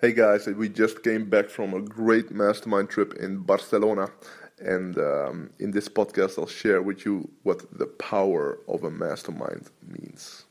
Hey 0.00 0.12
guys, 0.12 0.46
we 0.46 0.68
just 0.68 1.02
came 1.02 1.28
back 1.28 1.50
from 1.50 1.74
a 1.74 1.80
great 1.80 2.30
mastermind 2.30 2.88
trip 2.88 3.14
in 3.14 3.38
Barcelona. 3.38 4.12
And 4.60 4.96
um, 4.96 5.50
in 5.58 5.72
this 5.72 5.88
podcast, 5.88 6.38
I'll 6.38 6.46
share 6.46 6.80
with 6.80 7.04
you 7.04 7.28
what 7.42 7.66
the 7.76 7.86
power 7.86 8.60
of 8.68 8.84
a 8.84 8.92
mastermind 8.92 9.70
means. 9.84 10.44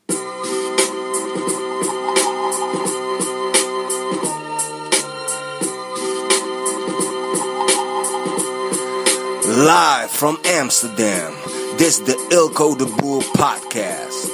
Live 9.48 10.12
from 10.12 10.38
Amsterdam, 10.44 11.32
this 11.78 12.00
is 12.00 12.06
the 12.06 12.16
Eelco 12.32 12.78
de 12.78 12.86
Boer 13.02 13.22
podcast. 13.22 14.28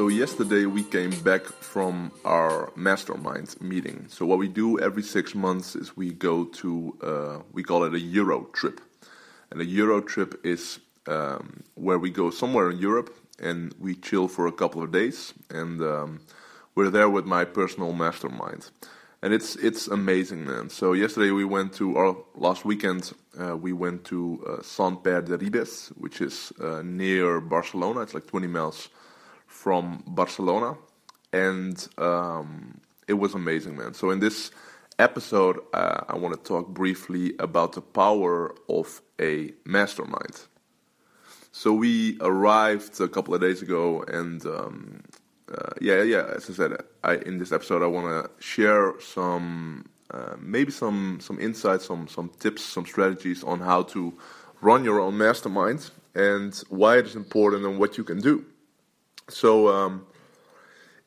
So 0.00 0.08
yesterday 0.08 0.64
we 0.64 0.82
came 0.82 1.10
back 1.24 1.44
from 1.44 2.10
our 2.24 2.72
mastermind 2.74 3.54
meeting. 3.60 4.06
So 4.08 4.24
what 4.24 4.38
we 4.38 4.48
do 4.48 4.78
every 4.78 5.02
six 5.02 5.34
months 5.34 5.76
is 5.76 5.94
we 5.94 6.10
go 6.10 6.46
to 6.62 6.96
uh, 7.02 7.38
we 7.52 7.62
call 7.62 7.84
it 7.84 7.92
a 7.92 8.00
Euro 8.00 8.44
trip, 8.54 8.80
and 9.50 9.60
a 9.60 9.64
Euro 9.66 10.00
trip 10.00 10.40
is 10.42 10.78
um, 11.06 11.64
where 11.74 11.98
we 11.98 12.08
go 12.08 12.30
somewhere 12.30 12.70
in 12.70 12.78
Europe 12.78 13.14
and 13.38 13.74
we 13.78 13.94
chill 13.94 14.26
for 14.26 14.46
a 14.46 14.52
couple 14.52 14.82
of 14.82 14.90
days, 14.90 15.34
and 15.50 15.82
um, 15.82 16.20
we're 16.74 16.88
there 16.88 17.10
with 17.10 17.26
my 17.26 17.44
personal 17.44 17.92
mastermind, 17.92 18.70
and 19.20 19.34
it's 19.34 19.54
it's 19.56 19.86
amazing, 19.86 20.46
man. 20.46 20.70
So 20.70 20.94
yesterday 20.94 21.30
we 21.30 21.44
went 21.44 21.74
to 21.74 21.98
our 21.98 22.16
last 22.34 22.64
weekend 22.64 23.12
uh, 23.38 23.56
we 23.56 23.72
went 23.72 24.04
to 24.04 24.42
uh, 24.46 24.62
Sant 24.62 25.04
Pere 25.04 25.22
de 25.22 25.36
Ribes, 25.36 25.92
which 25.96 26.20
is 26.20 26.52
uh, 26.60 26.82
near 26.82 27.40
Barcelona. 27.40 28.00
It's 28.00 28.14
like 28.14 28.26
20 28.26 28.46
miles 28.46 28.88
from 29.60 30.02
Barcelona, 30.06 30.74
and 31.34 31.76
um, 31.98 32.80
it 33.06 33.12
was 33.12 33.34
amazing, 33.34 33.76
man. 33.76 33.92
So 33.92 34.08
in 34.08 34.18
this 34.18 34.50
episode, 34.98 35.58
uh, 35.74 36.00
I 36.08 36.16
want 36.16 36.32
to 36.34 36.42
talk 36.42 36.68
briefly 36.68 37.34
about 37.38 37.72
the 37.74 37.82
power 37.82 38.54
of 38.70 39.02
a 39.20 39.52
mastermind. 39.66 40.36
So 41.52 41.74
we 41.74 42.16
arrived 42.22 42.98
a 43.02 43.08
couple 43.08 43.34
of 43.34 43.42
days 43.42 43.60
ago, 43.60 44.02
and 44.08 44.44
um, 44.46 45.02
uh, 45.52 45.72
yeah, 45.78 46.02
yeah. 46.02 46.24
As 46.34 46.48
I 46.48 46.54
said, 46.54 46.72
I, 47.04 47.16
in 47.16 47.36
this 47.36 47.52
episode, 47.52 47.82
I 47.82 47.86
want 47.86 48.06
to 48.06 48.42
share 48.42 48.94
some, 48.98 49.84
uh, 50.10 50.36
maybe 50.40 50.72
some 50.72 51.18
some 51.20 51.38
insights, 51.38 51.84
some 51.84 52.08
some 52.08 52.30
tips, 52.38 52.62
some 52.62 52.86
strategies 52.86 53.44
on 53.44 53.60
how 53.60 53.82
to 53.94 54.14
run 54.62 54.84
your 54.84 55.00
own 55.00 55.18
mastermind 55.18 55.90
and 56.14 56.54
why 56.70 56.98
it 56.98 57.06
is 57.06 57.14
important 57.14 57.66
and 57.66 57.78
what 57.78 57.98
you 57.98 58.04
can 58.04 58.20
do. 58.20 58.44
So, 59.30 59.68
um, 59.68 60.06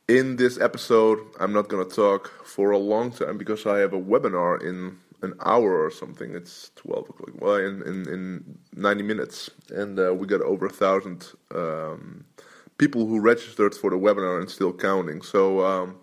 in 0.07 0.37
this 0.37 0.59
episode, 0.59 1.19
I'm 1.39 1.53
not 1.53 1.67
going 1.67 1.87
to 1.87 1.95
talk 1.95 2.29
for 2.45 2.71
a 2.71 2.77
long 2.77 3.11
time 3.11 3.37
because 3.37 3.65
I 3.65 3.79
have 3.79 3.93
a 3.93 3.99
webinar 3.99 4.61
in 4.61 4.97
an 5.21 5.33
hour 5.45 5.83
or 5.83 5.91
something. 5.91 6.35
It's 6.35 6.71
12 6.75 7.09
o'clock. 7.09 7.29
Well, 7.39 7.55
in, 7.55 7.81
in, 7.83 8.07
in 8.09 8.57
90 8.75 9.03
minutes. 9.03 9.49
And 9.69 9.99
uh, 9.99 10.13
we 10.13 10.27
got 10.27 10.41
over 10.41 10.67
a 10.67 10.69
thousand 10.69 11.31
um, 11.53 12.25
people 12.77 13.05
who 13.05 13.19
registered 13.19 13.75
for 13.75 13.89
the 13.89 13.97
webinar 13.97 14.39
and 14.39 14.49
still 14.49 14.73
counting. 14.73 15.21
So, 15.21 15.65
um, 15.65 15.97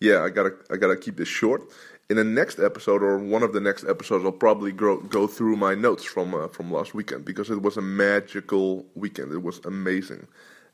yeah, 0.00 0.22
I 0.22 0.30
gotta 0.30 0.52
I 0.70 0.76
gotta 0.76 0.96
keep 0.96 1.16
this 1.16 1.28
short. 1.28 1.62
In 2.10 2.16
the 2.16 2.24
next 2.24 2.58
episode 2.58 3.02
or 3.02 3.16
one 3.18 3.42
of 3.42 3.52
the 3.52 3.60
next 3.60 3.84
episodes, 3.84 4.24
I'll 4.24 4.32
probably 4.32 4.72
go, 4.72 4.98
go 4.98 5.26
through 5.26 5.56
my 5.56 5.74
notes 5.74 6.04
from 6.04 6.34
uh, 6.34 6.48
from 6.48 6.70
last 6.70 6.94
weekend 6.94 7.24
because 7.24 7.50
it 7.50 7.62
was 7.62 7.76
a 7.76 7.82
magical 7.82 8.84
weekend. 8.94 9.32
It 9.32 9.42
was 9.42 9.60
amazing. 9.64 10.26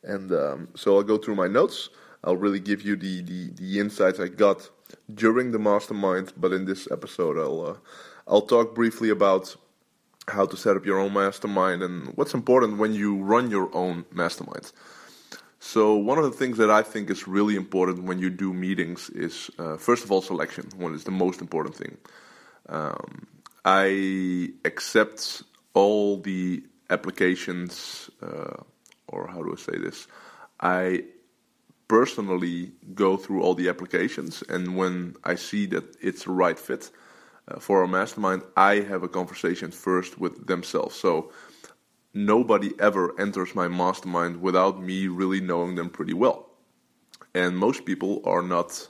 And 0.03 0.33
um, 0.33 0.69
so 0.75 0.97
I'll 0.97 1.03
go 1.03 1.19
through 1.19 1.37
my 1.37 1.49
notes. 1.49 1.91
I'll 2.25 2.37
really 2.37 2.61
give 2.61 2.83
you 2.83 2.97
the, 2.97 3.23
the, 3.23 3.51
the 3.51 3.81
insights 3.81 4.21
I 4.21 4.29
got 4.29 4.71
during 5.13 5.53
the 5.53 5.59
mastermind. 5.59 6.33
But 6.37 6.53
in 6.53 6.65
this 6.65 6.89
episode, 6.91 7.39
I'll 7.39 7.67
uh, 7.67 7.77
I'll 8.27 8.43
talk 8.43 8.75
briefly 8.75 9.11
about 9.11 9.57
how 10.29 10.47
to 10.47 10.57
set 10.57 10.77
up 10.77 10.87
your 10.87 10.99
own 10.99 11.13
mastermind 11.13 11.83
and 11.83 12.09
what's 12.15 12.35
important 12.35 12.79
when 12.79 12.95
you 12.95 13.17
run 13.17 13.51
your 13.51 13.75
own 13.75 14.05
mastermind. 14.13 14.71
So 15.59 15.95
one 15.95 16.19
of 16.19 16.25
the 16.25 16.31
things 16.31 16.57
that 16.59 16.71
I 16.71 16.83
think 16.83 17.11
is 17.11 17.29
really 17.29 17.57
important 17.57 18.05
when 18.05 18.19
you 18.19 18.31
do 18.31 18.53
meetings 18.53 19.11
is 19.11 19.51
uh, 19.59 19.77
first 19.77 20.05
of 20.05 20.13
all 20.13 20.23
selection. 20.23 20.69
One 20.77 20.95
is 20.95 21.05
the 21.05 21.11
most 21.11 21.41
important 21.41 21.75
thing. 21.75 21.97
Um, 22.69 23.27
I 23.65 24.53
accept 24.65 25.43
all 25.75 26.19
the 26.19 26.63
applications. 26.89 28.09
Uh, 28.23 28.63
or 29.11 29.29
how 29.29 29.43
do 29.43 29.53
I 29.53 29.61
say 29.61 29.79
this? 29.79 30.07
I 30.61 31.05
personally 31.89 32.73
go 32.95 33.17
through 33.17 33.43
all 33.43 33.55
the 33.55 33.69
applications, 33.69 34.43
and 34.49 34.77
when 34.77 35.17
I 35.25 35.35
see 35.35 35.67
that 35.67 35.97
it's 36.01 36.27
a 36.27 36.31
right 36.31 36.59
fit 36.59 36.91
uh, 37.49 37.59
for 37.59 37.83
a 37.83 37.89
mastermind, 37.89 38.43
I 38.57 38.77
have 38.81 39.03
a 39.03 39.09
conversation 39.09 39.71
first 39.71 40.19
with 40.19 40.47
themselves. 40.47 40.97
So 40.97 41.33
nobody 42.15 42.73
ever 42.79 43.19
enters 43.21 43.55
my 43.55 43.69
mastermind 43.69 44.41
without 44.41 44.83
me 44.83 45.09
really 45.09 45.41
knowing 45.41 45.75
them 45.75 45.91
pretty 45.91 46.15
well. 46.15 46.51
And 47.35 47.57
most 47.57 47.85
people 47.85 48.23
are 48.25 48.43
not, 48.43 48.89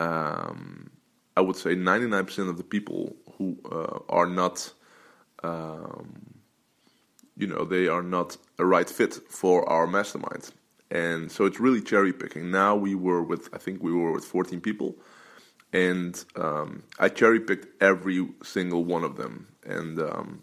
um, 0.00 0.90
I 1.36 1.40
would 1.40 1.56
say 1.56 1.74
99% 1.74 2.48
of 2.48 2.56
the 2.56 2.64
people 2.64 3.16
who 3.36 3.58
uh, 3.70 4.00
are 4.08 4.26
not 4.26 4.72
um, 5.42 6.29
you 7.40 7.46
know 7.46 7.64
they 7.64 7.88
are 7.88 8.02
not 8.02 8.36
a 8.58 8.64
right 8.64 8.88
fit 8.88 9.14
for 9.28 9.68
our 9.68 9.86
mastermind 9.86 10.52
and 10.90 11.30
so 11.30 11.44
it's 11.44 11.60
really 11.60 11.80
cherry 11.80 12.12
picking. 12.12 12.50
Now 12.50 12.74
we 12.76 12.94
were 12.94 13.22
with 13.22 13.48
i 13.54 13.58
think 13.58 13.82
we 13.82 13.92
were 13.92 14.12
with 14.12 14.24
14 14.24 14.60
people 14.60 14.96
and 15.72 16.24
um, 16.36 16.82
i 16.98 17.08
cherry 17.08 17.40
picked 17.40 17.82
every 17.82 18.28
single 18.42 18.84
one 18.84 19.04
of 19.04 19.16
them. 19.16 19.46
And 19.64 20.00
um, 20.00 20.42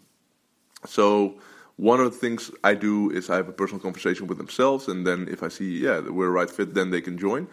so 0.86 1.38
one 1.76 2.00
of 2.00 2.10
the 2.12 2.18
things 2.18 2.50
i 2.64 2.74
do 2.74 3.10
is 3.10 3.30
i 3.30 3.36
have 3.36 3.48
a 3.48 3.52
personal 3.52 3.80
conversation 3.80 4.26
with 4.26 4.38
themselves 4.38 4.88
and 4.88 5.06
then 5.06 5.28
if 5.30 5.42
i 5.42 5.48
see 5.48 5.78
yeah 5.78 6.00
we're 6.00 6.26
a 6.26 6.30
right 6.40 6.50
fit 6.50 6.74
then 6.74 6.90
they 6.90 7.00
can 7.00 7.16
join. 7.18 7.46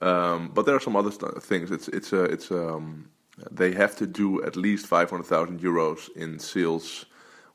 Um, 0.00 0.50
but 0.54 0.64
there 0.66 0.76
are 0.76 0.80
some 0.80 0.96
other 0.96 1.10
st- 1.10 1.42
things. 1.42 1.70
It's 1.70 1.88
it's 1.88 2.12
a 2.12 2.24
it's 2.24 2.50
um 2.50 3.08
they 3.50 3.72
have 3.72 3.94
to 3.96 4.06
do 4.06 4.42
at 4.42 4.56
least 4.56 4.86
500000 4.86 5.60
euros 5.60 6.08
in 6.16 6.38
sales 6.38 7.06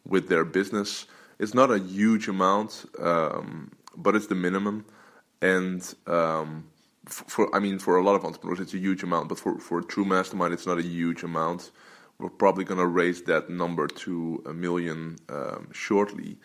with 0.05 0.29
their 0.29 0.45
business 0.45 1.07
it's 1.43 1.53
not 1.53 1.69
a 1.71 1.79
huge 1.79 2.27
amount, 2.29 2.85
um, 2.99 3.71
but 3.97 4.15
it's 4.15 4.27
the 4.27 4.35
minimum. 4.35 4.85
And 5.41 5.81
um, 6.07 6.69
for 7.05 7.53
I 7.53 7.59
mean, 7.59 7.79
for 7.79 7.97
a 7.97 8.03
lot 8.03 8.15
of 8.15 8.23
entrepreneurs, 8.23 8.61
it's 8.61 8.73
a 8.73 8.79
huge 8.79 9.03
amount. 9.03 9.29
But 9.29 9.39
for 9.39 9.59
for 9.59 9.79
a 9.79 9.83
true 9.83 10.05
mastermind, 10.05 10.53
it's 10.53 10.65
not 10.65 10.79
a 10.79 10.83
huge 10.83 11.21
amount. 11.23 11.71
We're 12.17 12.29
probably 12.29 12.63
going 12.63 12.79
to 12.79 12.87
raise 12.87 13.23
that 13.23 13.49
number 13.49 13.87
to 13.87 14.41
a 14.45 14.53
million 14.53 15.17
um, 15.27 15.69
shortly. 15.73 16.37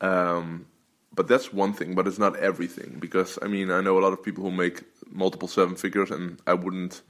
Um, 0.00 0.66
but 1.14 1.28
that's 1.28 1.52
one 1.52 1.72
thing, 1.72 1.94
but 1.94 2.08
it's 2.08 2.18
not 2.18 2.36
everything. 2.36 2.98
Because 2.98 3.38
I 3.40 3.46
mean, 3.46 3.70
I 3.70 3.80
know 3.80 3.98
a 3.98 4.04
lot 4.06 4.12
of 4.12 4.22
people 4.22 4.42
who 4.42 4.50
make 4.50 4.82
multiple 5.10 5.48
seven 5.48 5.76
figures, 5.76 6.10
and 6.10 6.40
I 6.46 6.54
wouldn't 6.54 7.02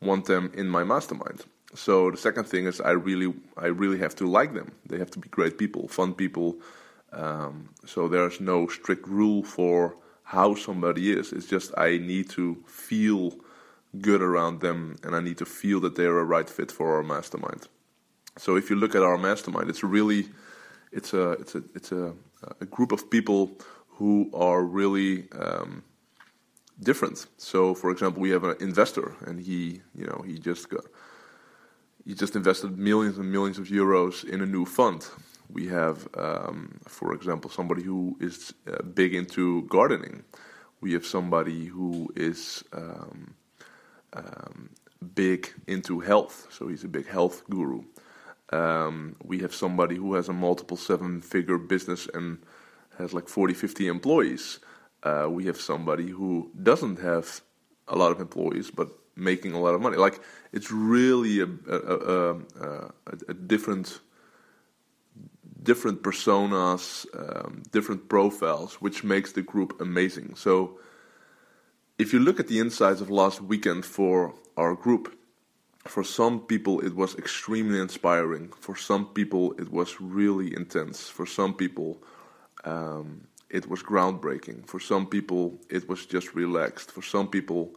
want 0.00 0.24
them 0.24 0.52
in 0.54 0.68
my 0.68 0.84
mastermind. 0.84 1.44
So 1.74 2.10
the 2.10 2.16
second 2.16 2.44
thing 2.44 2.66
is 2.66 2.80
I 2.80 2.90
really 2.90 3.34
I 3.56 3.66
really 3.66 3.98
have 3.98 4.14
to 4.16 4.26
like 4.26 4.54
them. 4.54 4.72
They 4.86 4.98
have 4.98 5.10
to 5.12 5.18
be 5.18 5.28
great 5.28 5.58
people, 5.58 5.88
fun 5.88 6.14
people. 6.14 6.56
Um, 7.12 7.70
so 7.86 8.08
there's 8.08 8.40
no 8.40 8.66
strict 8.68 9.06
rule 9.06 9.42
for 9.42 9.96
how 10.22 10.54
somebody 10.54 11.10
is. 11.10 11.32
It's 11.32 11.46
just 11.46 11.72
I 11.76 11.98
need 11.98 12.30
to 12.30 12.62
feel 12.66 13.34
good 14.00 14.22
around 14.22 14.60
them, 14.60 14.96
and 15.02 15.14
I 15.14 15.20
need 15.20 15.38
to 15.38 15.46
feel 15.46 15.80
that 15.80 15.96
they're 15.96 16.18
a 16.18 16.24
right 16.24 16.48
fit 16.48 16.70
for 16.70 16.96
our 16.96 17.02
mastermind. 17.02 17.68
So 18.36 18.56
if 18.56 18.70
you 18.70 18.76
look 18.76 18.94
at 18.94 19.02
our 19.02 19.18
mastermind, 19.18 19.68
it's 19.68 19.82
really 19.82 20.28
it's 20.92 21.12
a 21.12 21.32
it's 21.32 21.54
a 21.54 21.62
it's 21.74 21.92
a, 21.92 22.14
a 22.60 22.66
group 22.66 22.92
of 22.92 23.10
people 23.10 23.50
who 23.88 24.30
are 24.32 24.62
really 24.62 25.28
um, 25.32 25.82
different. 26.80 27.26
So, 27.36 27.74
for 27.74 27.90
example, 27.90 28.22
we 28.22 28.30
have 28.30 28.44
an 28.44 28.56
investor, 28.60 29.14
and 29.26 29.40
he 29.40 29.82
you 29.94 30.06
know 30.06 30.22
he 30.26 30.38
just 30.38 30.68
got 30.68 30.84
he 32.08 32.14
just 32.14 32.34
invested 32.34 32.78
millions 32.78 33.18
and 33.18 33.30
millions 33.30 33.58
of 33.58 33.66
euros 33.66 34.24
in 34.24 34.40
a 34.40 34.46
new 34.46 34.64
fund. 34.64 35.06
We 35.52 35.66
have, 35.66 36.08
um, 36.16 36.80
for 36.86 37.12
example, 37.12 37.50
somebody 37.50 37.82
who 37.82 38.16
is 38.18 38.54
uh, 38.66 38.82
big 38.82 39.14
into 39.14 39.64
gardening. 39.64 40.24
We 40.80 40.94
have 40.94 41.04
somebody 41.04 41.66
who 41.66 42.10
is 42.16 42.64
um, 42.72 43.34
um, 44.14 44.70
big 45.14 45.52
into 45.66 46.00
health, 46.00 46.46
so 46.50 46.68
he's 46.68 46.82
a 46.82 46.88
big 46.88 47.06
health 47.06 47.42
guru. 47.50 47.82
Um, 48.54 49.14
we 49.22 49.40
have 49.40 49.54
somebody 49.54 49.96
who 49.96 50.14
has 50.14 50.30
a 50.30 50.32
multiple 50.32 50.78
seven 50.78 51.20
figure 51.20 51.58
business 51.58 52.08
and 52.14 52.38
has 52.96 53.12
like 53.12 53.28
40, 53.28 53.52
50 53.52 53.86
employees. 53.86 54.60
Uh, 55.02 55.26
we 55.28 55.44
have 55.44 55.60
somebody 55.60 56.08
who 56.08 56.50
doesn't 56.62 57.00
have 57.00 57.42
a 57.86 57.96
lot 57.96 58.12
of 58.12 58.20
employees 58.20 58.70
but 58.70 58.88
making 59.18 59.52
a 59.52 59.60
lot 59.60 59.74
of 59.74 59.80
money. 59.80 59.96
Like 59.96 60.20
it's 60.52 60.70
really 60.70 61.40
a 61.40 61.48
a, 61.68 61.78
a, 62.14 62.92
a, 63.28 63.34
different 63.34 64.00
different 65.62 66.02
personas, 66.02 67.06
um, 67.14 67.62
different 67.72 68.08
profiles, 68.08 68.74
which 68.74 69.04
makes 69.04 69.32
the 69.32 69.42
group 69.42 69.80
amazing. 69.80 70.34
So, 70.36 70.78
if 71.98 72.12
you 72.12 72.20
look 72.20 72.38
at 72.40 72.46
the 72.46 72.58
insights 72.60 73.00
of 73.00 73.10
last 73.10 73.42
weekend 73.42 73.84
for 73.84 74.34
our 74.56 74.74
group, 74.74 75.18
for 75.88 76.04
some 76.04 76.40
people 76.40 76.80
it 76.80 76.94
was 76.94 77.16
extremely 77.16 77.80
inspiring. 77.80 78.52
For 78.60 78.76
some 78.76 79.06
people 79.06 79.52
it 79.58 79.70
was 79.72 80.00
really 80.00 80.54
intense. 80.54 81.08
For 81.08 81.26
some 81.26 81.54
people 81.54 82.02
um, 82.64 83.26
it 83.50 83.68
was 83.68 83.82
groundbreaking. 83.82 84.66
For 84.66 84.80
some 84.80 85.06
people 85.06 85.58
it 85.70 85.88
was 85.88 86.06
just 86.06 86.34
relaxed. 86.34 86.90
For 86.90 87.02
some 87.02 87.28
people 87.28 87.74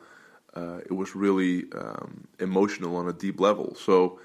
uh, 0.53 0.79
it 0.85 0.93
was 0.93 1.15
really 1.15 1.65
um, 1.73 2.27
emotional 2.39 2.95
on 2.95 3.07
a 3.07 3.13
deep 3.13 3.39
level. 3.39 3.75
So 3.75 4.19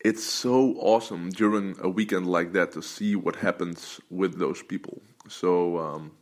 it's 0.00 0.24
so 0.24 0.74
awesome 0.78 1.30
during 1.30 1.76
a 1.80 1.88
weekend 1.88 2.26
like 2.26 2.52
that 2.52 2.72
to 2.72 2.82
see 2.82 3.16
what 3.16 3.36
happens 3.36 4.00
with 4.10 4.38
those 4.38 4.62
people. 4.62 5.00
So 5.28 5.78
um, 5.78 6.12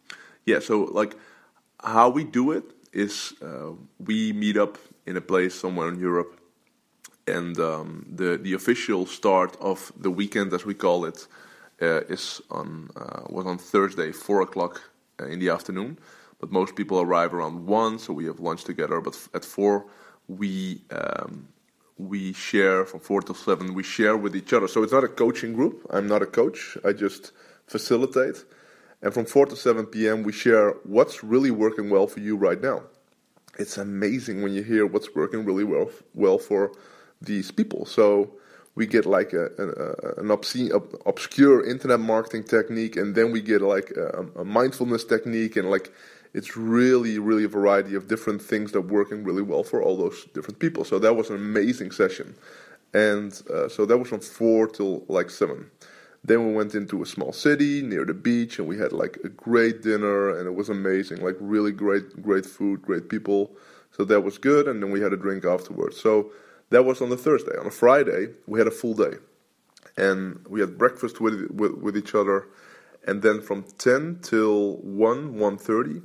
yeah, 0.47 0.61
so 0.61 0.85
like 0.85 1.17
how 1.83 2.11
we 2.11 2.25
do 2.25 2.53
it 2.53 2.65
is 2.93 3.35
uh, 3.43 3.73
we 3.99 4.33
meet 4.33 4.57
up 4.57 4.79
in 5.07 5.17
a 5.17 5.21
place 5.21 5.55
somewhere 5.55 5.89
in 5.89 5.99
Europe, 5.99 6.39
and 7.27 7.59
um, 7.59 8.07
the 8.09 8.37
the 8.37 8.55
official 8.55 9.07
start 9.07 9.57
of 9.61 9.93
the 9.97 10.11
weekend, 10.11 10.53
as 10.53 10.65
we 10.65 10.75
call 10.75 11.05
it, 11.05 11.27
uh, 11.81 12.03
is 12.09 12.43
on 12.51 12.91
uh, 12.97 13.23
was 13.29 13.47
on 13.47 13.59
Thursday, 13.59 14.13
four 14.13 14.43
o'clock 14.43 14.83
uh, 15.21 15.27
in 15.27 15.39
the 15.39 15.49
afternoon. 15.49 15.99
But 16.41 16.51
most 16.51 16.75
people 16.75 17.01
arrive 17.01 17.35
around 17.35 17.67
one, 17.67 17.99
so 17.99 18.13
we 18.13 18.25
have 18.25 18.41
lunch 18.41 18.65
together. 18.65 19.01
But 19.01 19.17
at 19.35 19.45
four, 19.45 19.87
we 20.27 20.83
um, 20.91 21.49
we 21.99 22.33
share 22.33 22.87
from 22.87 23.01
four 23.01 23.21
to 23.23 23.35
seven. 23.35 23.75
We 23.75 23.83
share 23.83 24.17
with 24.17 24.35
each 24.35 24.53
other. 24.53 24.69
So 24.69 24.83
it's 24.83 24.93
not 24.93 25.05
a 25.05 25.09
coaching 25.09 25.53
group. 25.53 25.87
I'm 25.91 26.09
not 26.09 26.23
a 26.23 26.27
coach. 26.27 26.79
I 26.85 26.93
just 26.93 27.33
facilitate. 27.67 28.45
And 29.03 29.13
from 29.13 29.27
four 29.27 29.47
to 29.47 29.57
seven 29.57 29.87
p.m., 29.87 30.23
we 30.23 30.33
share 30.33 30.71
what's 30.85 31.23
really 31.23 31.51
working 31.51 31.91
well 31.91 32.07
for 32.07 32.21
you 32.21 32.37
right 32.37 32.61
now. 32.61 32.83
It's 33.59 33.77
amazing 33.77 34.43
when 34.43 34.55
you 34.55 34.63
hear 34.63 34.87
what's 34.87 35.15
working 35.15 35.45
really 35.45 35.65
well 35.65 35.91
well 36.15 36.39
for 36.39 36.73
these 37.21 37.51
people. 37.51 37.85
So 37.85 38.33
we 38.77 38.87
get 38.87 39.05
like 39.05 39.33
a, 39.33 39.47
a, 39.59 40.21
an 40.21 40.31
obscene, 40.31 40.71
obscure 41.05 41.67
internet 41.69 42.01
marketing 42.01 42.45
technique, 42.45 42.97
and 42.97 43.15
then 43.15 43.33
we 43.33 43.43
get 43.43 43.61
like 43.61 43.91
a, 43.91 44.27
a 44.37 44.45
mindfulness 44.45 45.05
technique, 45.05 45.57
and 45.57 45.69
like 45.71 45.93
it's 46.33 46.57
really, 46.57 47.19
really 47.19 47.45
a 47.45 47.49
variety 47.49 47.95
of 47.95 48.09
different 48.09 48.41
things 48.41 48.73
that 48.73 48.83
working 48.83 49.25
really 49.25 49.43
well 49.43 49.65
for 49.65 49.83
all 49.83 49.97
those 49.97 50.27
different 50.35 50.59
people. 50.59 50.85
So 50.85 50.99
that 50.99 51.15
was 51.15 51.31
an 51.31 51.37
amazing 51.37 51.91
session. 51.91 52.35
And 52.95 53.41
uh, 53.53 53.69
so 53.69 53.87
that 53.87 53.99
was 53.99 54.09
from 54.09 54.21
4 54.21 54.69
till 54.69 55.05
like 55.09 55.31
7. 55.31 55.71
Then 56.23 56.47
we 56.47 56.53
went 56.53 56.75
into 56.75 57.03
a 57.03 57.07
small 57.07 57.33
city 57.33 57.83
near 57.83 58.05
the 58.05 58.15
beach 58.15 58.59
and 58.59 58.69
we 58.69 58.79
had 58.79 58.93
like 58.93 59.19
a 59.25 59.29
great 59.29 59.83
dinner 59.83 60.37
and 60.39 60.47
it 60.47 60.55
was 60.55 60.69
amazing. 60.69 61.25
Like 61.25 61.37
really 61.41 61.73
great, 61.73 62.23
great 62.23 62.47
food, 62.47 62.83
great 62.83 63.09
people. 63.09 63.53
So 63.91 64.05
that 64.05 64.21
was 64.21 64.39
good. 64.39 64.69
And 64.69 64.83
then 64.83 64.91
we 64.91 65.01
had 65.01 65.13
a 65.13 65.17
drink 65.17 65.45
afterwards. 65.45 66.01
So 66.01 66.31
that 66.71 66.85
was 66.85 67.01
on 67.01 67.09
the 67.09 67.17
Thursday. 67.17 67.57
On 67.59 67.67
a 67.67 67.71
Friday, 67.71 68.29
we 68.47 68.61
had 68.61 68.69
a 68.69 68.73
full 68.73 68.95
day. 68.95 69.17
And 69.97 70.45
we 70.49 70.61
had 70.61 70.79
breakfast 70.79 71.21
with, 71.21 71.51
with, 71.51 71.73
with 71.73 71.97
each 71.97 72.15
other 72.15 72.47
and 73.11 73.23
then 73.23 73.41
from 73.41 73.65
10 73.79 74.21
till 74.23 74.77
1 74.77 75.35
1.30 75.35 76.03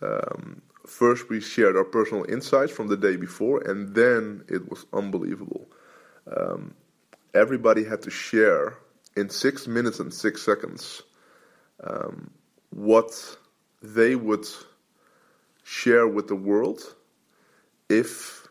um, 0.00 0.62
first 0.86 1.28
we 1.28 1.40
shared 1.40 1.76
our 1.76 1.84
personal 1.84 2.24
insights 2.28 2.70
from 2.70 2.86
the 2.86 2.96
day 2.96 3.16
before 3.16 3.60
and 3.68 3.94
then 3.96 4.44
it 4.48 4.70
was 4.70 4.86
unbelievable 4.92 5.66
um, 6.36 6.72
everybody 7.34 7.82
had 7.82 8.00
to 8.00 8.10
share 8.10 8.78
in 9.16 9.28
six 9.28 9.66
minutes 9.66 9.98
and 9.98 10.14
six 10.14 10.40
seconds 10.40 11.02
um, 11.82 12.30
what 12.70 13.10
they 13.82 14.14
would 14.14 14.46
share 15.64 16.06
with 16.06 16.28
the 16.28 16.36
world 16.36 16.80
if 17.88 18.46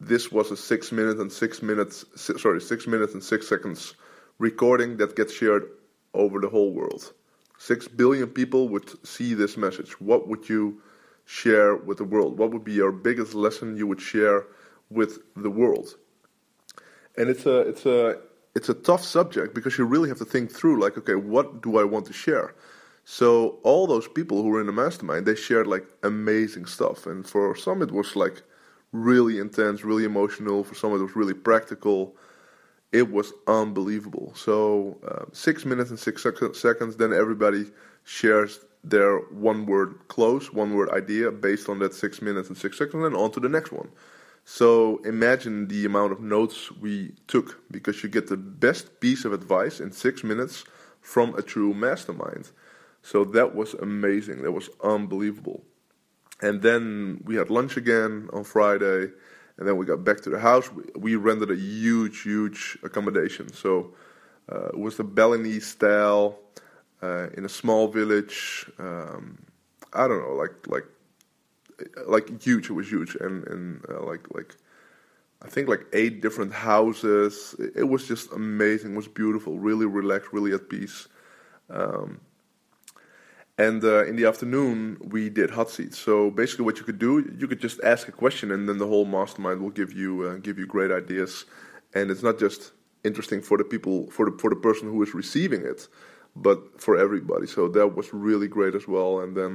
this 0.00 0.30
was 0.30 0.50
a 0.50 0.56
six 0.56 0.92
minutes 0.92 1.18
and 1.18 1.32
six 1.32 1.62
minutes 1.62 2.04
sorry 2.14 2.60
six 2.60 2.86
minutes 2.86 3.14
and 3.14 3.24
six 3.24 3.48
seconds 3.48 3.94
recording 4.38 4.98
that 4.98 5.16
gets 5.16 5.32
shared 5.32 5.64
over 6.14 6.40
the 6.40 6.48
whole 6.48 6.72
world. 6.72 7.12
Six 7.62 7.86
billion 7.86 8.26
people 8.26 8.68
would 8.70 8.88
see 9.06 9.34
this 9.34 9.56
message. 9.56 9.92
What 10.00 10.26
would 10.26 10.48
you 10.48 10.82
share 11.26 11.76
with 11.76 11.98
the 11.98 12.04
world? 12.04 12.36
What 12.36 12.50
would 12.50 12.64
be 12.64 12.72
your 12.72 12.90
biggest 12.90 13.34
lesson 13.34 13.76
you 13.76 13.86
would 13.86 14.00
share 14.00 14.46
with 14.90 15.20
the 15.36 15.48
world? 15.48 15.94
And 17.16 17.30
it's 17.30 17.46
a 17.46 17.58
it's 17.60 17.86
a 17.86 18.18
it's 18.56 18.68
a 18.68 18.74
tough 18.74 19.04
subject 19.04 19.54
because 19.54 19.78
you 19.78 19.84
really 19.84 20.08
have 20.08 20.18
to 20.18 20.24
think 20.24 20.50
through 20.50 20.80
like 20.80 20.98
okay, 20.98 21.14
what 21.14 21.62
do 21.62 21.78
I 21.78 21.84
want 21.84 22.04
to 22.06 22.12
share? 22.12 22.56
So 23.04 23.60
all 23.62 23.86
those 23.86 24.08
people 24.08 24.42
who 24.42 24.48
were 24.48 24.60
in 24.60 24.66
the 24.66 24.72
mastermind, 24.72 25.26
they 25.26 25.36
shared 25.36 25.68
like 25.68 25.86
amazing 26.02 26.66
stuff. 26.66 27.06
And 27.06 27.24
for 27.24 27.54
some 27.54 27.80
it 27.80 27.92
was 27.92 28.16
like 28.16 28.42
really 28.90 29.38
intense, 29.38 29.84
really 29.84 30.04
emotional. 30.04 30.64
For 30.64 30.74
some 30.74 30.92
it 30.94 30.98
was 30.98 31.14
really 31.14 31.34
practical 31.34 32.16
it 32.92 33.10
was 33.10 33.32
unbelievable. 33.46 34.32
So 34.36 34.98
uh, 35.06 35.24
six 35.32 35.64
minutes 35.64 35.90
and 35.90 35.98
six 35.98 36.22
sec- 36.22 36.54
seconds, 36.54 36.96
then 36.96 37.12
everybody 37.12 37.70
shares 38.04 38.60
their 38.84 39.18
one 39.18 39.66
word 39.66 39.94
close, 40.08 40.52
one 40.52 40.74
word 40.74 40.90
idea 40.90 41.30
based 41.30 41.68
on 41.68 41.78
that 41.78 41.94
six 41.94 42.20
minutes 42.20 42.48
and 42.48 42.58
six 42.58 42.78
seconds, 42.78 43.04
and 43.04 43.16
on 43.16 43.30
to 43.32 43.40
the 43.40 43.48
next 43.48 43.72
one. 43.72 43.88
So 44.44 44.98
imagine 45.04 45.68
the 45.68 45.84
amount 45.86 46.12
of 46.12 46.20
notes 46.20 46.72
we 46.72 47.14
took 47.28 47.62
because 47.70 48.02
you 48.02 48.08
get 48.08 48.26
the 48.26 48.36
best 48.36 49.00
piece 49.00 49.24
of 49.24 49.32
advice 49.32 49.80
in 49.80 49.92
six 49.92 50.24
minutes 50.24 50.64
from 51.00 51.34
a 51.36 51.42
true 51.42 51.72
mastermind. 51.74 52.50
So 53.02 53.24
that 53.24 53.54
was 53.54 53.74
amazing. 53.74 54.42
That 54.42 54.52
was 54.52 54.68
unbelievable. 54.82 55.62
And 56.40 56.60
then 56.62 57.22
we 57.24 57.36
had 57.36 57.50
lunch 57.50 57.76
again 57.76 58.28
on 58.32 58.42
Friday 58.42 59.12
and 59.62 59.68
then 59.68 59.76
we 59.76 59.86
got 59.86 60.02
back 60.02 60.20
to 60.20 60.28
the 60.28 60.40
house. 60.40 60.72
We, 60.72 60.82
we 60.96 61.14
rented 61.14 61.48
a 61.52 61.54
huge, 61.54 62.22
huge 62.22 62.76
accommodation. 62.82 63.52
So 63.52 63.94
uh, 64.50 64.70
it 64.70 64.78
was 64.80 64.96
the 64.96 65.04
Balinese 65.04 65.68
style 65.68 66.40
uh, 67.00 67.28
in 67.36 67.44
a 67.44 67.48
small 67.48 67.86
village. 67.86 68.68
Um, 68.80 69.38
I 69.92 70.08
don't 70.08 70.20
know, 70.20 70.34
like 70.34 70.66
like 70.66 70.86
like 72.08 72.42
huge. 72.42 72.70
It 72.70 72.72
was 72.72 72.90
huge, 72.90 73.14
and 73.14 73.46
and 73.46 73.84
uh, 73.88 74.02
like 74.04 74.34
like 74.34 74.56
I 75.42 75.48
think 75.48 75.68
like 75.68 75.86
eight 75.92 76.22
different 76.22 76.52
houses. 76.52 77.54
It, 77.60 77.82
it, 77.82 77.84
was 77.84 78.08
just 78.08 78.32
amazing. 78.32 78.94
It 78.94 78.96
was 78.96 79.06
beautiful. 79.06 79.60
Really 79.60 79.86
relaxed. 79.86 80.32
Really 80.32 80.52
at 80.54 80.68
peace. 80.68 81.06
Um, 81.70 82.20
and 83.66 83.84
uh, 83.84 84.04
in 84.10 84.16
the 84.16 84.26
afternoon, 84.32 84.74
we 85.14 85.22
did 85.40 85.50
hot 85.50 85.70
seats. 85.70 85.98
So 85.98 86.30
basically, 86.30 86.64
what 86.64 86.76
you 86.78 86.84
could 86.84 86.98
do, 86.98 87.12
you 87.40 87.46
could 87.46 87.60
just 87.60 87.78
ask 87.94 88.02
a 88.08 88.12
question, 88.22 88.50
and 88.54 88.68
then 88.68 88.78
the 88.78 88.86
whole 88.92 89.04
mastermind 89.04 89.60
will 89.62 89.76
give 89.80 89.92
you 89.92 90.10
uh, 90.26 90.34
give 90.46 90.58
you 90.60 90.66
great 90.66 90.90
ideas. 91.02 91.44
And 91.94 92.10
it's 92.10 92.24
not 92.28 92.38
just 92.38 92.72
interesting 93.04 93.40
for 93.48 93.56
the 93.58 93.64
people 93.64 94.10
for 94.10 94.24
the 94.28 94.34
for 94.42 94.50
the 94.50 94.60
person 94.68 94.84
who 94.90 95.00
is 95.06 95.14
receiving 95.22 95.62
it, 95.72 95.80
but 96.34 96.58
for 96.84 96.94
everybody. 96.96 97.46
So 97.46 97.68
that 97.68 97.88
was 97.98 98.12
really 98.12 98.48
great 98.48 98.74
as 98.74 98.86
well. 98.88 99.20
And 99.20 99.36
then 99.36 99.52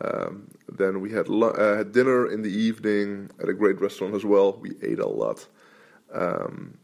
um, 0.00 0.32
then 0.80 1.00
we 1.00 1.10
had 1.12 1.26
uh, 1.28 1.76
had 1.80 1.92
dinner 1.92 2.20
in 2.34 2.42
the 2.42 2.54
evening 2.68 3.30
at 3.42 3.48
a 3.48 3.54
great 3.54 3.78
restaurant 3.80 4.14
as 4.14 4.24
well. 4.24 4.58
We 4.64 4.70
ate 4.90 4.98
a 4.98 5.08
lot. 5.22 5.46
Um, 6.12 6.78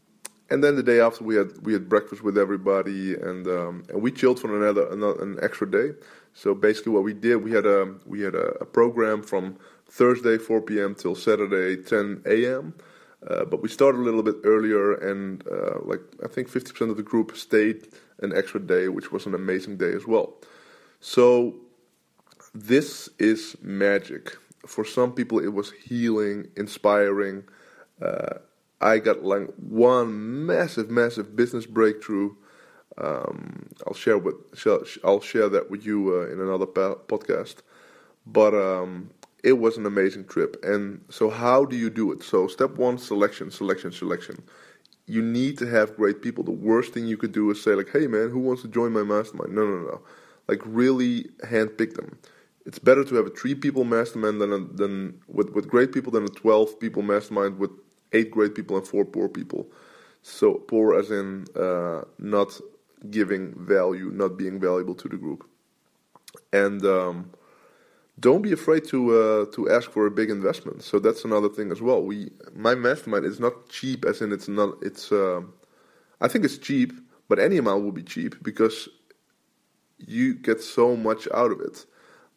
and 0.53 0.63
then 0.63 0.75
the 0.75 0.83
day 0.83 0.99
after 0.99 1.23
we 1.23 1.35
had 1.35 1.49
we 1.65 1.73
had 1.73 1.89
breakfast 1.89 2.23
with 2.23 2.37
everybody 2.37 3.15
and 3.15 3.47
um, 3.47 3.83
and 3.89 4.03
we 4.03 4.11
chilled 4.11 4.39
for 4.39 4.55
another, 4.55 4.85
another 4.91 5.19
an 5.23 5.39
extra 5.41 5.69
day. 5.69 5.89
So 6.35 6.53
basically, 6.53 6.91
what 6.91 7.03
we 7.03 7.13
did 7.13 7.37
we 7.37 7.51
had 7.51 7.65
a 7.65 7.95
we 8.05 8.21
had 8.21 8.35
a, 8.35 8.49
a 8.61 8.65
program 8.65 9.23
from 9.23 9.57
Thursday 9.89 10.37
4 10.37 10.61
p.m. 10.61 10.93
till 10.93 11.15
Saturday 11.15 11.81
10 11.81 12.21
a.m. 12.27 12.75
Uh, 13.27 13.45
but 13.45 13.63
we 13.63 13.69
started 13.69 13.97
a 13.97 14.03
little 14.03 14.21
bit 14.21 14.35
earlier, 14.43 14.93
and 14.93 15.43
uh, 15.47 15.79
like 15.81 16.01
I 16.23 16.27
think 16.27 16.49
50% 16.49 16.91
of 16.91 16.97
the 16.97 17.03
group 17.03 17.35
stayed 17.35 17.87
an 18.19 18.31
extra 18.35 18.59
day, 18.59 18.89
which 18.89 19.11
was 19.11 19.25
an 19.25 19.33
amazing 19.33 19.77
day 19.77 19.93
as 19.93 20.05
well. 20.05 20.35
So 20.99 21.55
this 22.53 23.09
is 23.17 23.57
magic. 23.63 24.37
For 24.67 24.85
some 24.85 25.13
people, 25.13 25.39
it 25.39 25.53
was 25.53 25.71
healing, 25.71 26.49
inspiring. 26.55 27.43
Uh, 27.99 28.35
I 28.83 28.99
got 28.99 29.23
like 29.23 29.47
one 29.57 30.45
massive, 30.45 30.91
massive 30.91 31.35
business 31.35 31.65
breakthrough. 31.65 32.35
Um, 32.97 33.69
I'll 33.87 33.95
share 33.95 34.17
with 34.19 34.35
I'll 35.03 35.21
share 35.21 35.49
that 35.49 35.71
with 35.71 35.85
you 35.85 36.15
uh, 36.15 36.33
in 36.33 36.39
another 36.41 36.67
podcast. 36.67 37.57
But 38.25 38.53
um, 38.55 39.11
it 39.43 39.53
was 39.53 39.77
an 39.77 39.85
amazing 39.85 40.25
trip. 40.25 40.57
And 40.63 41.03
so, 41.09 41.29
how 41.29 41.65
do 41.65 41.77
you 41.77 41.89
do 41.89 42.11
it? 42.11 42.23
So, 42.23 42.47
step 42.47 42.71
one: 42.77 42.97
selection, 42.97 43.51
selection, 43.51 43.91
selection. 43.91 44.43
You 45.07 45.21
need 45.21 45.57
to 45.59 45.67
have 45.67 45.97
great 45.97 46.21
people. 46.21 46.43
The 46.43 46.51
worst 46.51 46.93
thing 46.93 47.07
you 47.07 47.17
could 47.17 47.33
do 47.33 47.51
is 47.51 47.63
say 47.63 47.73
like, 47.75 47.89
"Hey, 47.91 48.07
man, 48.07 48.29
who 48.29 48.39
wants 48.39 48.63
to 48.63 48.69
join 48.69 48.93
my 48.93 49.03
mastermind?" 49.03 49.53
No, 49.53 49.65
no, 49.65 49.79
no. 49.79 50.01
Like, 50.47 50.61
really 50.65 51.25
handpick 51.45 51.95
them. 51.95 52.17
It's 52.65 52.79
better 52.79 53.03
to 53.03 53.15
have 53.15 53.27
a 53.27 53.29
three 53.29 53.55
people 53.55 53.83
mastermind 53.85 54.41
than 54.41 54.53
a, 54.53 54.59
than 54.59 55.21
with 55.27 55.51
with 55.51 55.67
great 55.67 55.91
people 55.93 56.11
than 56.11 56.23
a 56.25 56.29
twelve 56.29 56.79
people 56.79 57.01
mastermind 57.01 57.59
with 57.59 57.71
eight 58.13 58.31
great 58.31 58.55
people 58.55 58.77
and 58.77 58.87
four 58.87 59.05
poor 59.05 59.27
people. 59.27 59.67
So 60.21 60.55
poor 60.55 60.97
as 60.97 61.11
in 61.11 61.45
uh, 61.55 62.03
not 62.17 62.59
giving 63.09 63.53
value, 63.57 64.09
not 64.13 64.37
being 64.37 64.59
valuable 64.59 64.95
to 64.95 65.09
the 65.09 65.17
group. 65.17 65.45
And 66.51 66.85
um, 66.85 67.31
don't 68.19 68.41
be 68.41 68.51
afraid 68.51 68.85
to 68.85 69.17
uh, 69.17 69.45
to 69.53 69.69
ask 69.69 69.91
for 69.91 70.05
a 70.05 70.11
big 70.11 70.29
investment. 70.29 70.83
So 70.83 70.99
that's 70.99 71.25
another 71.25 71.49
thing 71.49 71.71
as 71.71 71.81
well. 71.81 72.01
We 72.01 72.31
my 72.55 72.75
mastermind 72.75 73.25
is 73.25 73.39
not 73.39 73.69
cheap, 73.69 74.05
as 74.05 74.21
in 74.21 74.31
it's 74.31 74.47
not. 74.47 74.75
It's 74.81 75.11
uh, 75.11 75.41
I 76.21 76.27
think 76.27 76.45
it's 76.45 76.57
cheap, 76.57 76.93
but 77.27 77.39
any 77.39 77.57
amount 77.57 77.83
will 77.83 77.91
be 77.91 78.03
cheap 78.03 78.41
because 78.43 78.87
you 79.97 80.35
get 80.35 80.61
so 80.61 80.95
much 80.95 81.27
out 81.33 81.51
of 81.51 81.59
it. 81.61 81.85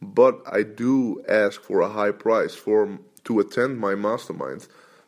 But 0.02 0.40
I 0.50 0.62
do 0.62 1.22
ask 1.28 1.60
for 1.60 1.80
a 1.80 1.88
high 1.88 2.12
price 2.12 2.54
for 2.54 2.98
to 3.24 3.40
attend 3.40 3.78
my 3.78 3.94
mastermind. 3.94 4.66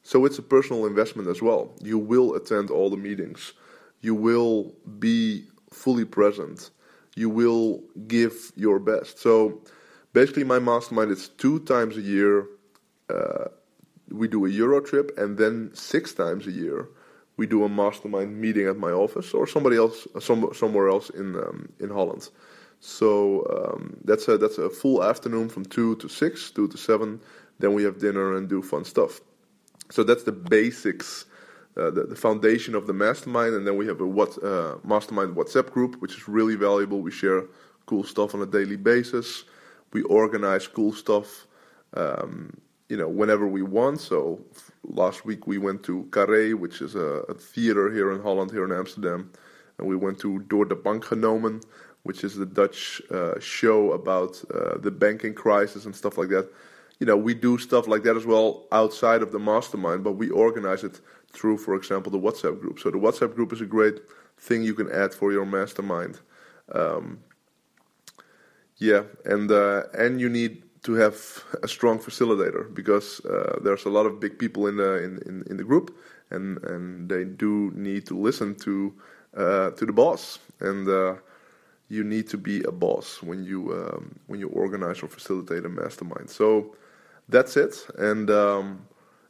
So 0.08 0.24
it's 0.24 0.38
a 0.38 0.42
personal 0.42 0.86
investment 0.86 1.28
as 1.28 1.42
well. 1.42 1.70
You 1.82 1.98
will 1.98 2.34
attend 2.34 2.70
all 2.70 2.88
the 2.88 2.96
meetings. 2.96 3.52
You 4.00 4.14
will 4.14 4.72
be 4.98 5.44
fully 5.70 6.06
present. 6.06 6.70
You 7.14 7.28
will 7.28 7.82
give 8.06 8.50
your 8.56 8.78
best. 8.78 9.18
So 9.18 9.60
basically, 10.14 10.44
my 10.44 10.60
mastermind 10.60 11.10
is 11.10 11.28
two 11.28 11.58
times 11.60 11.98
a 11.98 12.00
year. 12.00 12.46
Uh, 13.10 13.48
we 14.10 14.28
do 14.28 14.46
a 14.46 14.48
Euro 14.48 14.80
trip, 14.80 15.12
and 15.18 15.36
then 15.36 15.72
six 15.74 16.14
times 16.14 16.46
a 16.46 16.52
year 16.52 16.88
we 17.36 17.46
do 17.46 17.64
a 17.64 17.68
mastermind 17.68 18.40
meeting 18.40 18.66
at 18.66 18.78
my 18.78 18.90
office 18.90 19.34
or 19.34 19.46
somebody 19.46 19.76
else, 19.76 20.08
some, 20.20 20.48
somewhere 20.54 20.88
else 20.88 21.10
in 21.10 21.36
um, 21.36 21.68
in 21.80 21.90
Holland. 21.90 22.30
So 22.80 23.44
um, 23.56 23.98
that's 24.04 24.26
a 24.26 24.38
that's 24.38 24.56
a 24.56 24.70
full 24.70 25.04
afternoon 25.04 25.50
from 25.50 25.66
two 25.66 25.96
to 25.96 26.08
six, 26.08 26.50
two 26.50 26.66
to 26.68 26.78
seven. 26.78 27.20
Then 27.58 27.74
we 27.74 27.82
have 27.84 27.98
dinner 27.98 28.36
and 28.38 28.48
do 28.48 28.62
fun 28.62 28.86
stuff. 28.86 29.20
So 29.90 30.02
that's 30.04 30.24
the 30.24 30.32
basics, 30.32 31.24
uh, 31.76 31.90
the, 31.90 32.04
the, 32.04 32.16
foundation 32.16 32.74
of 32.74 32.86
the 32.86 32.92
mastermind. 32.92 33.54
And 33.54 33.66
then 33.66 33.76
we 33.76 33.86
have 33.86 34.00
a 34.00 34.06
what 34.06 34.42
uh, 34.42 34.76
mastermind 34.84 35.36
WhatsApp 35.36 35.70
group, 35.70 35.96
which 36.00 36.14
is 36.14 36.28
really 36.28 36.56
valuable. 36.56 37.00
We 37.00 37.10
share 37.10 37.44
cool 37.86 38.04
stuff 38.04 38.34
on 38.34 38.42
a 38.42 38.46
daily 38.46 38.76
basis. 38.76 39.44
We 39.92 40.02
organize 40.02 40.66
cool 40.66 40.92
stuff, 40.92 41.46
um, 41.94 42.52
you 42.88 42.96
know, 42.96 43.08
whenever 43.08 43.46
we 43.46 43.62
want. 43.62 44.00
So 44.00 44.40
last 44.84 45.24
week 45.24 45.46
we 45.46 45.56
went 45.56 45.82
to 45.84 46.06
Carré, 46.10 46.54
which 46.54 46.82
is 46.82 46.94
a, 46.94 47.24
a, 47.30 47.34
theater 47.34 47.90
here 47.90 48.12
in 48.12 48.20
Holland, 48.22 48.50
here 48.50 48.64
in 48.64 48.72
Amsterdam, 48.72 49.32
and 49.78 49.88
we 49.88 49.96
went 49.96 50.18
to 50.20 50.40
Door 50.40 50.66
de 50.66 50.74
Bank 50.74 51.04
genomen 51.04 51.62
which 52.08 52.24
is 52.24 52.36
the 52.36 52.46
Dutch 52.46 53.02
uh, 53.10 53.38
show 53.38 53.92
about 53.92 54.42
uh, 54.54 54.78
the 54.78 54.90
banking 54.90 55.34
crisis 55.34 55.84
and 55.84 55.94
stuff 55.94 56.16
like 56.16 56.30
that. 56.30 56.50
You 57.00 57.06
know, 57.06 57.16
we 57.16 57.34
do 57.34 57.58
stuff 57.58 57.86
like 57.86 58.02
that 58.02 58.16
as 58.16 58.26
well 58.26 58.66
outside 58.72 59.22
of 59.22 59.30
the 59.30 59.38
mastermind, 59.38 60.02
but 60.02 60.12
we 60.12 60.30
organize 60.30 60.82
it 60.82 61.00
through, 61.32 61.58
for 61.58 61.74
example, 61.74 62.10
the 62.10 62.18
WhatsApp 62.18 62.60
group. 62.60 62.80
So 62.80 62.90
the 62.90 62.98
WhatsApp 62.98 63.34
group 63.34 63.52
is 63.52 63.60
a 63.60 63.66
great 63.66 64.00
thing 64.38 64.62
you 64.62 64.74
can 64.74 64.90
add 64.90 65.14
for 65.14 65.32
your 65.32 65.46
mastermind. 65.46 66.20
Um, 66.72 67.20
yeah, 68.76 69.02
and 69.24 69.50
uh, 69.50 69.84
and 69.96 70.20
you 70.20 70.28
need 70.28 70.62
to 70.82 70.94
have 70.94 71.16
a 71.62 71.68
strong 71.68 71.98
facilitator 71.98 72.72
because 72.72 73.20
uh, 73.24 73.58
there's 73.62 73.84
a 73.84 73.90
lot 73.90 74.06
of 74.06 74.20
big 74.20 74.38
people 74.38 74.66
in 74.66 74.76
the 74.76 75.02
in, 75.02 75.18
in, 75.26 75.44
in, 75.50 75.56
the 75.56 75.64
group, 75.64 75.96
and 76.30 76.62
and 76.64 77.08
they 77.08 77.24
do 77.24 77.72
need 77.74 78.06
to 78.06 78.16
listen 78.16 78.54
to 78.56 78.94
uh, 79.36 79.70
to 79.70 79.86
the 79.86 79.92
boss 79.92 80.38
and 80.60 80.88
uh, 80.88 81.14
you 81.88 82.04
need 82.04 82.28
to 82.28 82.36
be 82.36 82.62
a 82.64 82.72
boss 82.72 83.22
when 83.22 83.44
you 83.44 83.72
um, 83.72 84.18
when 84.26 84.40
you 84.40 84.48
organize 84.48 85.02
or 85.02 85.08
facilitate 85.08 85.64
a 85.64 85.68
mastermind. 85.68 86.30
So 86.30 86.76
that's 87.28 87.56
it. 87.56 87.86
And 87.98 88.30
um, 88.30 88.86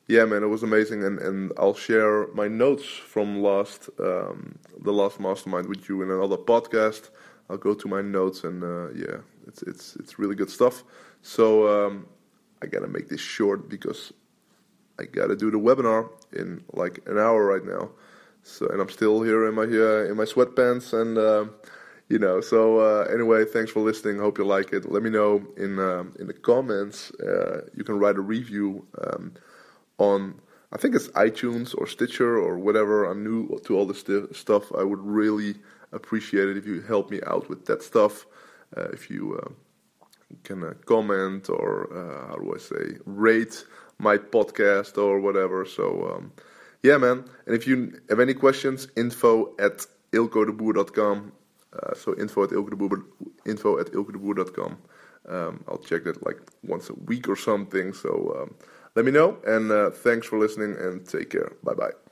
yeah, 0.06 0.24
man, 0.24 0.42
it 0.42 0.46
was 0.46 0.62
amazing. 0.62 1.04
And, 1.04 1.18
and 1.18 1.52
I'll 1.58 1.74
share 1.74 2.28
my 2.28 2.48
notes 2.48 2.84
from 2.84 3.42
last 3.42 3.90
um, 3.98 4.58
the 4.80 4.92
last 4.92 5.20
mastermind 5.20 5.68
with 5.68 5.88
you 5.88 6.02
in 6.02 6.10
another 6.10 6.36
podcast. 6.36 7.10
I'll 7.50 7.56
go 7.56 7.74
to 7.74 7.88
my 7.88 8.02
notes 8.02 8.44
and 8.44 8.62
uh, 8.62 8.90
yeah, 8.90 9.18
it's 9.46 9.62
it's 9.62 9.96
it's 9.96 10.18
really 10.18 10.34
good 10.34 10.50
stuff. 10.50 10.84
So 11.22 11.86
um, 11.86 12.06
I 12.62 12.66
gotta 12.66 12.88
make 12.88 13.08
this 13.08 13.20
short 13.20 13.68
because 13.68 14.12
I 14.98 15.04
gotta 15.04 15.36
do 15.36 15.50
the 15.50 15.58
webinar 15.58 16.08
in 16.32 16.62
like 16.72 17.00
an 17.06 17.18
hour 17.18 17.44
right 17.44 17.64
now. 17.64 17.90
So 18.42 18.66
and 18.68 18.80
I'm 18.80 18.88
still 18.88 19.22
here 19.22 19.46
in 19.46 19.54
my 19.54 19.64
uh, 19.64 20.10
in 20.10 20.16
my 20.16 20.24
sweatpants 20.24 20.92
and. 20.92 21.18
Uh, 21.18 21.46
you 22.08 22.18
know. 22.18 22.40
So 22.40 22.78
uh, 22.80 23.04
anyway, 23.12 23.44
thanks 23.44 23.70
for 23.70 23.80
listening. 23.80 24.18
Hope 24.18 24.38
you 24.38 24.44
like 24.44 24.72
it. 24.72 24.90
Let 24.90 25.02
me 25.02 25.10
know 25.10 25.46
in 25.56 25.78
um, 25.78 26.14
in 26.18 26.26
the 26.26 26.34
comments. 26.34 27.10
Uh, 27.12 27.66
you 27.74 27.84
can 27.84 27.98
write 27.98 28.16
a 28.16 28.20
review 28.20 28.86
um, 29.02 29.34
on 29.98 30.40
I 30.72 30.76
think 30.76 30.94
it's 30.94 31.08
iTunes 31.08 31.74
or 31.76 31.86
Stitcher 31.86 32.36
or 32.36 32.58
whatever. 32.58 33.04
I'm 33.04 33.22
new 33.24 33.58
to 33.64 33.76
all 33.76 33.86
this 33.86 34.00
st- 34.00 34.34
stuff. 34.34 34.64
I 34.76 34.82
would 34.82 35.00
really 35.00 35.56
appreciate 35.92 36.48
it 36.48 36.56
if 36.56 36.66
you 36.66 36.82
help 36.82 37.10
me 37.10 37.20
out 37.26 37.48
with 37.48 37.66
that 37.66 37.82
stuff. 37.82 38.26
Uh, 38.76 38.88
if 38.92 39.08
you 39.10 39.40
uh, 39.42 39.48
can 40.44 40.62
uh, 40.62 40.74
comment 40.84 41.48
or 41.48 41.88
how 42.28 42.36
do 42.36 42.54
I 42.54 42.58
say 42.58 42.98
rate 43.06 43.64
my 43.98 44.16
podcast 44.18 44.98
or 44.98 45.20
whatever. 45.20 45.64
So. 45.64 46.14
Um, 46.14 46.32
yeah, 46.80 46.96
man. 46.96 47.24
And 47.44 47.56
if 47.56 47.66
you 47.66 48.00
have 48.08 48.20
any 48.20 48.34
questions, 48.34 48.86
info 48.96 49.52
at 49.58 49.84
eelcodeboer.com 50.12 51.32
uh, 51.72 51.94
so 51.94 52.14
info 52.18 52.44
at 52.44 52.50
eelcodeboer, 52.50 53.02
info 53.46 53.78
at 53.78 53.86
eelcodeboer.com. 53.88 54.78
Um, 55.28 55.64
I'll 55.68 55.78
check 55.78 56.04
that 56.04 56.24
like 56.24 56.40
once 56.62 56.88
a 56.88 56.94
week 56.94 57.28
or 57.28 57.36
something. 57.36 57.92
So 57.92 58.36
um, 58.40 58.54
let 58.94 59.04
me 59.04 59.10
know. 59.10 59.36
And 59.46 59.70
uh, 59.70 59.90
thanks 59.90 60.26
for 60.26 60.38
listening 60.38 60.76
and 60.78 61.06
take 61.06 61.30
care. 61.30 61.52
Bye 61.62 61.74
bye. 61.74 62.07